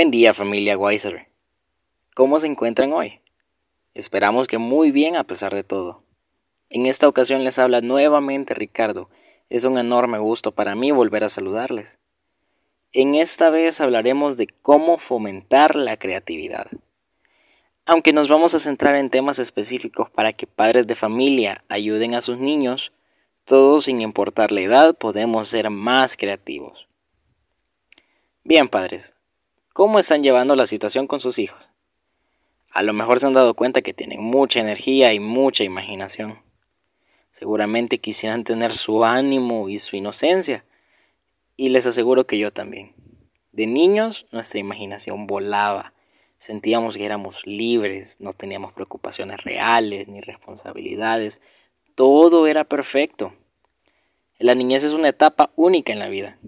Buen 0.00 0.10
día 0.10 0.32
familia 0.32 0.78
Weiser. 0.78 1.26
¿Cómo 2.14 2.40
se 2.40 2.46
encuentran 2.46 2.90
hoy? 2.94 3.20
Esperamos 3.92 4.48
que 4.48 4.56
muy 4.56 4.92
bien 4.92 5.14
a 5.14 5.24
pesar 5.24 5.54
de 5.54 5.62
todo. 5.62 6.02
En 6.70 6.86
esta 6.86 7.06
ocasión 7.06 7.44
les 7.44 7.58
habla 7.58 7.82
nuevamente 7.82 8.54
Ricardo. 8.54 9.10
Es 9.50 9.66
un 9.66 9.76
enorme 9.76 10.18
gusto 10.18 10.52
para 10.52 10.74
mí 10.74 10.90
volver 10.90 11.22
a 11.24 11.28
saludarles. 11.28 11.98
En 12.94 13.14
esta 13.14 13.50
vez 13.50 13.82
hablaremos 13.82 14.38
de 14.38 14.46
cómo 14.46 14.96
fomentar 14.96 15.76
la 15.76 15.98
creatividad. 15.98 16.68
Aunque 17.84 18.14
nos 18.14 18.30
vamos 18.30 18.54
a 18.54 18.58
centrar 18.58 18.94
en 18.94 19.10
temas 19.10 19.38
específicos 19.38 20.08
para 20.08 20.32
que 20.32 20.46
padres 20.46 20.86
de 20.86 20.94
familia 20.94 21.62
ayuden 21.68 22.14
a 22.14 22.22
sus 22.22 22.38
niños, 22.38 22.90
todos 23.44 23.84
sin 23.84 24.00
importar 24.00 24.50
la 24.50 24.62
edad 24.62 24.96
podemos 24.96 25.50
ser 25.50 25.68
más 25.68 26.16
creativos. 26.16 26.88
Bien 28.44 28.66
padres, 28.66 29.19
¿cómo 29.72 29.98
están 29.98 30.22
llevando 30.22 30.56
la 30.56 30.66
situación 30.66 31.06
con 31.06 31.20
sus 31.20 31.38
hijos? 31.38 31.70
A 32.70 32.82
lo 32.82 32.92
mejor 32.92 33.18
se 33.18 33.26
han 33.26 33.32
dado 33.32 33.54
cuenta 33.54 33.82
que 33.82 33.94
tienen 33.94 34.22
mucha 34.22 34.60
energía 34.60 35.12
y 35.12 35.18
mucha 35.18 35.64
imaginación. 35.64 36.38
Seguramente 37.32 37.98
quisieran 37.98 38.44
tener 38.44 38.76
su 38.76 39.04
ánimo 39.04 39.68
y 39.68 39.78
su 39.78 39.96
inocencia. 39.96 40.64
Y 41.56 41.70
les 41.70 41.86
aseguro 41.86 42.26
que 42.26 42.38
yo 42.38 42.52
también. 42.52 42.94
De 43.52 43.66
niños 43.66 44.26
nuestra 44.30 44.60
imaginación 44.60 45.26
volaba. 45.26 45.92
Sentíamos 46.38 46.96
que 46.96 47.04
éramos 47.04 47.46
libres, 47.46 48.20
no 48.20 48.32
teníamos 48.32 48.72
preocupaciones 48.72 49.42
reales 49.42 50.08
ni 50.08 50.20
responsabilidades. 50.20 51.40
Todo 51.94 52.46
era 52.46 52.64
perfecto. 52.64 53.34
La 54.38 54.54
niñez 54.54 54.84
es 54.84 54.92
una 54.92 55.08
etapa 55.08 55.52
única 55.56 55.92
en 55.92 55.98
la 55.98 56.08
vida. 56.08 56.38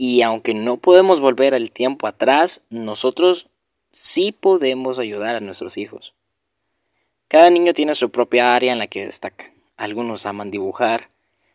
Y 0.00 0.22
aunque 0.22 0.54
no 0.54 0.76
podemos 0.76 1.18
volver 1.18 1.54
al 1.54 1.72
tiempo 1.72 2.06
atrás, 2.06 2.62
nosotros 2.70 3.48
sí 3.90 4.30
podemos 4.30 5.00
ayudar 5.00 5.34
a 5.34 5.40
nuestros 5.40 5.76
hijos. 5.76 6.14
Cada 7.26 7.50
niño 7.50 7.74
tiene 7.74 7.96
su 7.96 8.08
propia 8.08 8.54
área 8.54 8.72
en 8.72 8.78
la 8.78 8.86
que 8.86 9.04
destaca. 9.04 9.52
Algunos 9.76 10.24
aman 10.24 10.52
dibujar, 10.52 11.10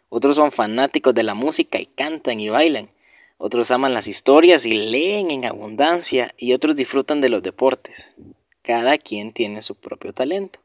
otros 0.10 0.36
son 0.36 0.52
fanáticos 0.52 1.16
de 1.16 1.24
la 1.24 1.36
música 1.36 1.80
y 1.80 1.86
cantan 1.86 2.42
y 2.42 2.50
bailan, 2.50 2.90
otros 3.38 3.72
aman 3.72 3.94
las 3.94 4.08
historias 4.08 4.66
y 4.66 4.74
leen 4.74 5.32
en 5.32 5.46
abundancia 5.46 6.36
y 6.38 6.52
otros 6.52 6.76
disfrutan 6.76 7.22
de 7.22 7.30
los 7.30 7.44
deportes. 7.44 8.18
Cada 8.62 8.98
quien 8.98 9.32
tiene 9.32 9.62
su 9.62 9.76
propio 9.76 10.12
talento. 10.12 10.60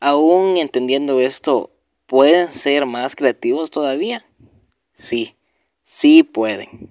Aún 0.00 0.56
entendiendo 0.56 1.20
esto, 1.20 1.70
¿pueden 2.06 2.48
ser 2.48 2.84
más 2.84 3.14
creativos 3.14 3.70
todavía? 3.70 4.26
Sí, 4.94 5.36
sí 5.88 6.22
pueden. 6.22 6.90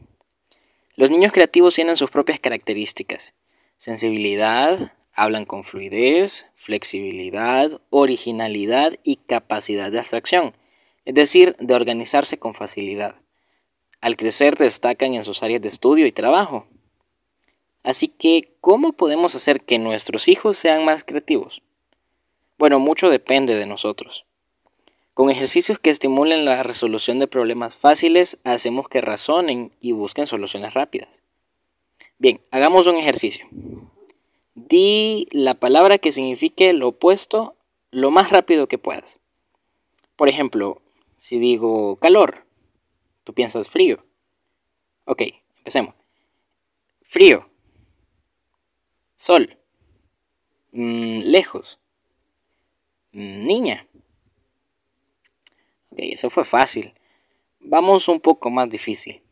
Los 0.95 1.12
niños 1.12 1.31
creativos 1.31 1.76
tienen 1.76 1.95
sus 1.95 2.09
propias 2.09 2.40
características 2.40 3.36
sensibilidad, 3.78 4.92
hablan 5.14 5.45
con 5.45 5.64
fluidez, 5.64 6.48
flexibilidad, 6.56 7.80
originalidad 7.92 8.94
y 9.03 9.18
capacidad 9.18 9.92
de 9.92 10.00
abstracción, 10.00 10.56
es 11.06 11.14
decir, 11.14 11.56
de 11.59 11.75
organizarse 11.75 12.40
con 12.40 12.56
facilidad. 12.56 13.16
Al 14.02 14.18
crecer 14.18 14.58
destacan 14.58 15.14
en 15.14 15.23
sus 15.23 15.44
áreas 15.44 15.62
de 15.62 15.70
estudio 15.70 16.08
y 16.08 16.12
trabajo. 16.12 16.68
Así 17.84 18.08
que, 18.08 18.56
¿cómo 18.62 18.94
podemos 18.94 19.36
hacer 19.36 19.62
que 19.62 19.78
nuestros 19.78 20.28
hijos 20.28 20.58
sean 20.58 20.84
más 20.86 21.03
creativos? 21.03 21.62
Bueno, 22.58 22.80
mucho 22.80 23.09
depende 23.09 23.56
de 23.56 23.68
nosotros. 23.68 24.27
Con 25.18 25.32
ejercicios 25.32 25.80
que 25.80 25.90
estimulen 25.90 26.46
la 26.46 26.62
resolución 26.62 27.18
de 27.18 27.28
problemas 27.28 27.73
fáciles, 27.73 28.38
hacemos 28.44 28.88
que 28.88 29.02
razonen 29.02 29.72
y 29.81 29.91
busquen 29.91 30.28
soluciones 30.28 30.75
rápidas. 30.75 31.24
Bien, 32.19 32.40
hagamos 32.52 32.86
un 32.86 32.97
ejercicio. 32.97 33.47
Di 34.53 35.28
la 35.31 35.56
palabra 35.56 35.97
que 35.97 36.12
signifique 36.12 36.72
lo 36.72 36.90
opuesto 36.90 37.56
lo 37.90 38.12
más 38.12 38.30
rápido 38.30 38.68
que 38.68 38.78
puedas. 38.78 39.19
Por 40.16 40.30
ejemplo, 40.30 40.84
si 41.18 41.40
digo 41.40 41.96
calor, 41.96 42.46
tú 43.24 43.34
piensas 43.34 43.70
frío. 43.70 44.06
Ok, 45.06 45.24
empecemos. 45.58 45.96
Frío. 47.02 47.50
Sol. 49.16 49.58
Mm, 50.74 51.22
lejos. 51.22 51.80
Mm, 53.14 53.46
niña. 53.46 53.88
Ok, 55.97 56.03
eso 56.12 56.30
fue 56.30 56.46
fácil. 56.46 56.94
Vamos 57.59 58.08
un 58.08 58.19
poco 58.19 58.52
más 58.52 58.69
difícil. 58.69 59.24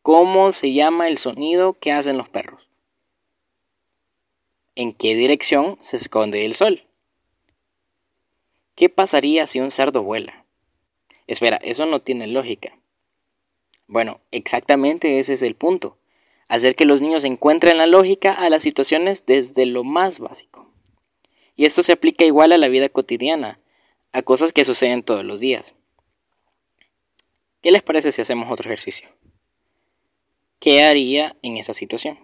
¿Cómo 0.00 0.52
se 0.52 0.72
llama 0.72 1.06
el 1.06 1.18
sonido 1.18 1.74
que 1.74 1.92
hacen 1.92 2.16
los 2.16 2.30
perros? 2.30 2.66
¿En 4.74 4.94
qué 4.94 5.14
dirección 5.14 5.76
se 5.82 5.98
esconde 5.98 6.46
el 6.46 6.54
sol? 6.54 6.84
¿Qué 8.74 8.88
pasaría 8.88 9.46
si 9.46 9.60
un 9.60 9.70
cerdo 9.70 10.02
vuela? 10.02 10.46
Espera, 11.26 11.58
eso 11.58 11.84
no 11.84 12.00
tiene 12.00 12.26
lógica. 12.26 12.78
Bueno, 13.86 14.22
exactamente 14.30 15.18
ese 15.18 15.34
es 15.34 15.42
el 15.42 15.56
punto. 15.56 15.98
Hacer 16.48 16.74
que 16.74 16.86
los 16.86 17.02
niños 17.02 17.24
encuentren 17.24 17.76
la 17.76 17.86
lógica 17.86 18.32
a 18.32 18.48
las 18.48 18.62
situaciones 18.62 19.26
desde 19.26 19.66
lo 19.66 19.84
más 19.84 20.20
básico. 20.20 20.72
Y 21.54 21.66
esto 21.66 21.82
se 21.82 21.92
aplica 21.92 22.24
igual 22.24 22.52
a 22.52 22.58
la 22.58 22.68
vida 22.68 22.88
cotidiana, 22.88 23.60
a 24.16 24.22
cosas 24.22 24.54
que 24.54 24.64
suceden 24.64 25.02
todos 25.02 25.26
los 25.26 25.40
días. 25.40 25.74
¿Qué 27.60 27.70
les 27.70 27.82
parece 27.82 28.12
si 28.12 28.22
hacemos 28.22 28.50
otro 28.50 28.66
ejercicio? 28.66 29.10
¿Qué 30.58 30.82
haría 30.82 31.36
en 31.42 31.58
esa 31.58 31.74
situación? 31.74 32.18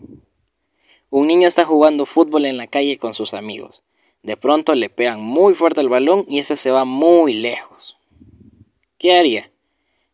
Un 1.11 1.27
niño 1.27 1.47
está 1.47 1.67
jugando 1.67 2.07
fútbol 2.07 2.47
en 2.47 2.57
la 2.57 2.67
calle 2.67 2.97
con 2.97 3.13
sus 3.13 3.35
amigos. 3.35 3.83
De 4.23 4.39
pronto 4.39 4.75
le 4.75 4.89
pegan 4.89 5.21
muy 5.21 5.53
fuerte 5.53 5.83
el 5.83 5.91
balón 5.91 6.25
y 6.27 6.39
ese 6.39 6.57
se 6.57 6.71
va 6.71 6.87
muy 6.87 7.35
lejos. 7.35 7.99
¿Qué 8.97 9.19
haría? 9.19 9.51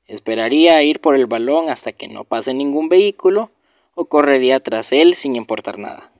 ¿Esperaría 0.08 0.82
ir 0.82 1.00
por 1.00 1.14
el 1.14 1.26
balón 1.26 1.68
hasta 1.68 1.92
que 1.92 2.08
no 2.08 2.24
pase 2.24 2.54
ningún 2.54 2.88
vehículo 2.88 3.52
o 3.94 4.06
correría 4.06 4.58
tras 4.58 4.90
él 4.90 5.14
sin 5.14 5.36
importar 5.36 5.78
nada? 5.78 6.10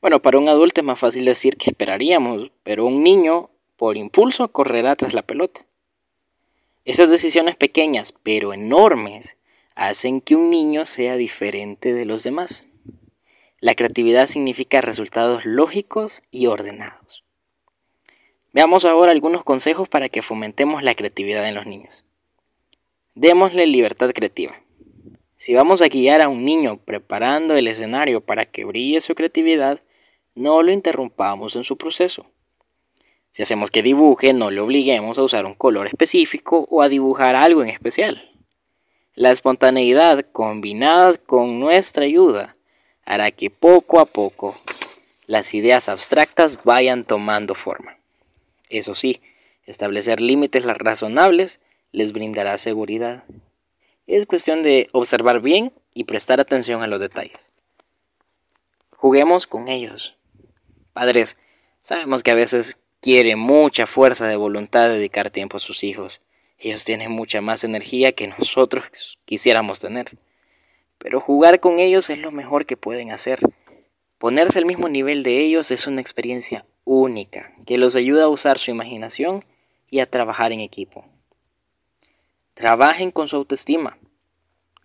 Bueno, 0.00 0.22
para 0.22 0.38
un 0.38 0.48
adulto 0.48 0.80
es 0.80 0.86
más 0.86 1.00
fácil 1.00 1.24
decir 1.24 1.56
que 1.56 1.70
esperaríamos, 1.70 2.52
pero 2.62 2.86
un 2.86 3.02
niño, 3.02 3.50
por 3.76 3.96
impulso, 3.96 4.52
correrá 4.52 4.96
tras 4.96 5.14
la 5.14 5.22
pelota. 5.22 5.66
Esas 6.84 7.08
decisiones 7.08 7.56
pequeñas, 7.56 8.14
pero 8.22 8.52
enormes, 8.52 9.38
hacen 9.74 10.20
que 10.20 10.36
un 10.36 10.50
niño 10.50 10.86
sea 10.86 11.16
diferente 11.16 11.92
de 11.92 12.04
los 12.04 12.22
demás. 12.22 12.68
La 13.60 13.74
creatividad 13.74 14.26
significa 14.26 14.80
resultados 14.80 15.46
lógicos 15.46 16.22
y 16.30 16.46
ordenados. 16.46 17.24
Veamos 18.52 18.84
ahora 18.84 19.12
algunos 19.12 19.42
consejos 19.42 19.88
para 19.88 20.08
que 20.08 20.22
fomentemos 20.22 20.82
la 20.82 20.94
creatividad 20.94 21.48
en 21.48 21.54
los 21.54 21.66
niños. 21.66 22.04
Démosle 23.14 23.66
libertad 23.66 24.10
creativa. 24.14 24.60
Si 25.36 25.54
vamos 25.54 25.82
a 25.82 25.88
guiar 25.88 26.20
a 26.20 26.28
un 26.28 26.44
niño 26.44 26.76
preparando 26.76 27.56
el 27.56 27.66
escenario 27.66 28.20
para 28.20 28.46
que 28.46 28.64
brille 28.64 29.00
su 29.00 29.14
creatividad, 29.14 29.80
no 30.34 30.62
lo 30.62 30.72
interrumpamos 30.72 31.56
en 31.56 31.64
su 31.64 31.76
proceso. 31.76 32.30
Si 33.34 33.42
hacemos 33.42 33.72
que 33.72 33.82
dibuje, 33.82 34.32
no 34.32 34.52
le 34.52 34.60
obliguemos 34.60 35.18
a 35.18 35.24
usar 35.24 35.44
un 35.44 35.56
color 35.56 35.88
específico 35.88 36.68
o 36.70 36.82
a 36.82 36.88
dibujar 36.88 37.34
algo 37.34 37.64
en 37.64 37.68
especial. 37.68 38.30
La 39.16 39.32
espontaneidad 39.32 40.24
combinada 40.30 41.14
con 41.14 41.58
nuestra 41.58 42.04
ayuda 42.04 42.54
hará 43.04 43.32
que 43.32 43.50
poco 43.50 43.98
a 43.98 44.04
poco 44.04 44.56
las 45.26 45.52
ideas 45.52 45.88
abstractas 45.88 46.62
vayan 46.62 47.02
tomando 47.02 47.56
forma. 47.56 47.98
Eso 48.70 48.94
sí, 48.94 49.20
establecer 49.66 50.20
límites 50.20 50.64
razonables 50.64 51.58
les 51.90 52.12
brindará 52.12 52.56
seguridad. 52.56 53.24
Es 54.06 54.26
cuestión 54.26 54.62
de 54.62 54.88
observar 54.92 55.40
bien 55.40 55.72
y 55.92 56.04
prestar 56.04 56.40
atención 56.40 56.84
a 56.84 56.86
los 56.86 57.00
detalles. 57.00 57.50
Juguemos 58.92 59.48
con 59.48 59.66
ellos. 59.66 60.16
Padres, 60.92 61.36
sabemos 61.82 62.22
que 62.22 62.30
a 62.30 62.36
veces 62.36 62.78
quiere 63.04 63.36
mucha 63.36 63.86
fuerza 63.86 64.26
de 64.26 64.36
voluntad 64.36 64.88
dedicar 64.88 65.30
tiempo 65.30 65.58
a 65.58 65.60
sus 65.60 65.84
hijos 65.84 66.20
ellos 66.64 66.84
tienen 66.84 67.12
mucha 67.12 67.42
más 67.42 67.62
energía 67.64 68.12
que 68.12 68.28
nosotros 68.28 69.18
quisiéramos 69.26 69.80
tener. 69.80 70.16
Pero 70.96 71.20
jugar 71.20 71.60
con 71.60 71.78
ellos 71.78 72.08
es 72.08 72.18
lo 72.18 72.30
mejor 72.30 72.64
que 72.64 72.78
pueden 72.78 73.10
hacer. 73.10 73.40
Ponerse 74.16 74.60
al 74.60 74.64
mismo 74.64 74.88
nivel 74.88 75.22
de 75.22 75.40
ellos 75.40 75.70
es 75.70 75.86
una 75.86 76.00
experiencia 76.00 76.64
única 76.84 77.54
que 77.66 77.76
los 77.76 77.96
ayuda 77.96 78.24
a 78.24 78.28
usar 78.28 78.58
su 78.58 78.70
imaginación 78.70 79.44
y 79.90 80.00
a 80.00 80.06
trabajar 80.06 80.52
en 80.52 80.60
equipo. 80.60 81.04
Trabajen 82.54 83.10
con 83.10 83.28
su 83.28 83.36
autoestima. 83.36 83.98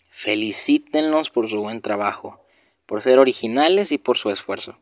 Felicítenlos 0.09 1.29
por 1.29 1.49
su 1.49 1.61
buen 1.61 1.81
trabajo, 1.81 2.43
por 2.85 3.01
ser 3.01 3.19
originales 3.19 3.93
y 3.93 3.97
por 3.97 4.17
su 4.17 4.31
esfuerzo. 4.31 4.77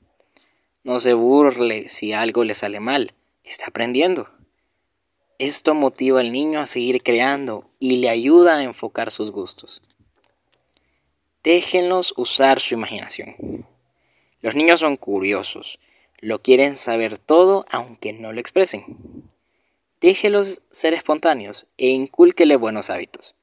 No 0.84 1.00
se 1.00 1.14
burle 1.14 1.90
si 1.90 2.14
algo 2.14 2.44
le 2.44 2.56
sale 2.56 2.80
mal, 2.80 3.14
está 3.48 3.68
aprendiendo. 3.68 4.30
Esto 5.40 5.74
motiva 5.74 6.20
al 6.20 6.32
niño 6.32 6.60
a 6.60 6.68
seguir 6.68 7.04
creando 7.04 7.70
y 7.80 7.98
le 7.98 8.10
ayuda 8.10 8.58
a 8.58 8.64
enfocar 8.64 9.12
sus 9.12 9.32
gustos. 9.32 9.82
Déjenlos 11.44 12.14
usar 12.18 12.60
su 12.60 12.74
imaginación. 12.74 13.66
Los 14.42 14.56
niños 14.56 14.80
son 14.80 14.98
curiosos, 14.98 15.80
lo 16.20 16.42
quieren 16.42 16.78
saber 16.78 17.18
todo 17.20 17.66
aunque 17.72 18.14
no 18.14 18.34
lo 18.34 18.40
expresen. 18.40 18.98
Déjelos 20.02 20.62
ser 20.72 20.94
espontáneos 20.94 21.68
e 21.78 21.88
incúlquele 21.88 22.56
buenos 22.56 22.90
hábitos. 22.90 23.36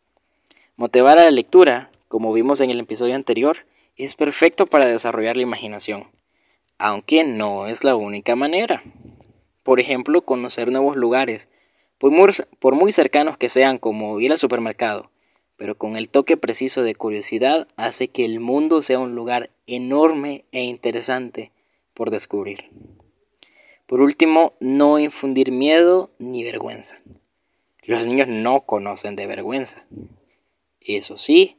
Motivar 0.77 1.19
a 1.19 1.25
la 1.25 1.31
lectura, 1.31 1.91
como 2.09 2.33
vimos 2.33 2.61
en 2.61 2.71
el 2.71 2.81
episodio 2.81 3.15
anterior, 3.15 3.67
es 3.97 4.17
perfecto 4.17 4.67
para 4.67 4.87
desarrollar 4.87 5.37
la 5.37 5.43
imaginación, 5.45 6.11
aunque 6.79 7.25
no 7.25 7.69
es 7.69 7.85
la 7.85 7.97
única 7.97 8.35
manera. 8.37 8.83
Por 9.65 9.81
ejemplo, 9.81 10.25
conocer 10.25 10.71
nuevos 10.71 10.95
lugares, 10.95 11.49
por 11.99 12.75
muy, 12.75 12.93
cercanos 12.93 13.39
que 13.39 13.49
sean 13.49 13.79
como 13.79 14.21
ir 14.21 14.31
al 14.31 14.39
supermercado, 14.39 15.11
pero 15.57 15.79
con 15.79 15.97
el 15.97 16.11
toque 16.11 16.37
preciso 16.37 16.83
de 16.83 16.95
curiosidad 16.95 17.67
hace 17.77 18.09
que 18.09 18.27
el 18.27 18.41
mundo 18.41 18.83
sea 18.83 18.99
un 18.99 19.15
lugar 19.15 19.51
enorme 19.67 20.45
e 20.53 20.65
interesante 20.65 21.51
por 21.95 22.11
descubrir. 22.11 22.71
Por 23.87 24.03
último, 24.03 24.53
no 24.61 24.99
infundir 24.99 25.51
miedo 25.51 26.11
ni 26.19 26.45
vergüenza. 26.45 26.99
Los 27.85 28.07
niños 28.07 28.29
no 28.29 28.67
conocen 28.67 29.17
de 29.17 29.27
vergüenza. 29.27 29.87
Eso 30.81 31.17
sí, 31.17 31.57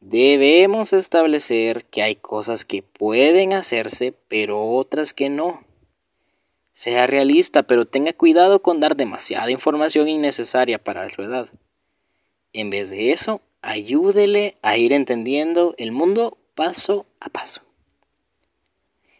debemos 0.00 0.94
establecer 0.94 1.84
que 1.84 2.02
hay 2.02 2.16
cosas 2.16 2.64
que 2.64 2.82
pueden 2.82 3.52
hacerse, 3.52 4.14
pero 4.28 4.70
otras 4.70 5.12
que 5.12 5.28
no. 5.28 5.65
Sea 6.76 7.06
realista, 7.06 7.62
pero 7.62 7.86
tenga 7.86 8.12
cuidado 8.12 8.60
con 8.60 8.80
dar 8.80 8.96
demasiada 8.96 9.50
información 9.50 10.10
innecesaria 10.10 10.76
para 10.76 11.08
su 11.08 11.22
edad. 11.22 11.48
En 12.52 12.68
vez 12.68 12.90
de 12.90 13.12
eso, 13.12 13.40
ayúdele 13.62 14.58
a 14.60 14.76
ir 14.76 14.92
entendiendo 14.92 15.74
el 15.78 15.90
mundo 15.90 16.36
paso 16.54 17.06
a 17.18 17.30
paso. 17.30 17.62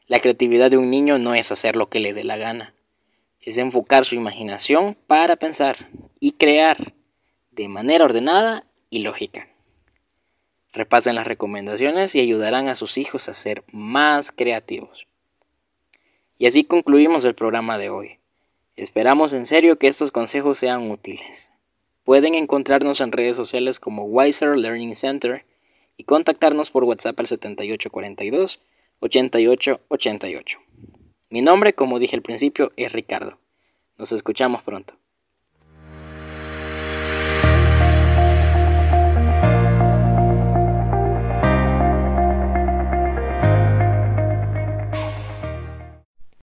La 0.07 0.21
creatividad 0.21 0.71
de 0.71 0.77
un 0.77 0.91
niño 0.91 1.17
no 1.17 1.35
es 1.35 1.51
hacer 1.51 1.77
lo 1.77 1.89
que 1.89 1.99
le 1.99 2.13
dé 2.13 2.25
la 2.25 2.37
gana, 2.37 2.75
es 3.41 3.57
enfocar 3.57 4.05
su 4.05 4.17
imaginación 4.17 4.95
para 5.07 5.37
pensar 5.37 5.89
y 6.21 6.33
crear 6.33 6.93
de 7.53 7.69
manera 7.69 8.05
ordenada 8.05 8.67
y 8.91 8.99
lógica. 8.99 9.49
Repasen 10.75 11.15
las 11.15 11.27
recomendaciones 11.27 12.15
y 12.17 12.21
ayudarán 12.21 12.69
a 12.69 12.77
sus 12.77 12.99
hijos 12.99 13.31
a 13.31 13.35
ser 13.35 13.65
más 13.73 14.31
creativos. 14.31 15.07
Y 16.39 16.47
así 16.47 16.65
concluimos 16.65 17.25
el 17.25 17.35
programa 17.35 17.79
de 17.79 17.89
hoy. 17.89 18.19
Esperamos 18.77 19.33
en 19.33 19.47
serio 19.47 19.79
que 19.79 19.89
estos 19.89 20.13
consejos 20.13 20.59
sean 20.59 20.91
útiles. 20.91 21.51
Pueden 22.05 22.35
encontrarnos 22.35 23.01
en 23.01 23.13
redes 23.13 23.37
sociales 23.37 23.81
como 23.81 24.05
Wiser 24.05 24.57
Learning 24.57 24.95
Center 24.95 25.45
y 25.97 26.05
contactarnos 26.05 26.71
por 26.71 26.85
WhatsApp 26.85 27.19
al 27.19 27.27
7842 27.27 28.61
8888. 29.01 30.59
Mi 31.31 31.41
nombre, 31.41 31.75
como 31.75 31.99
dije 31.99 32.17
al 32.17 32.23
principio, 32.23 32.73
es 32.77 32.93
Ricardo. 32.93 33.39
Nos 33.97 34.13
escuchamos 34.13 34.63
pronto. 34.63 34.95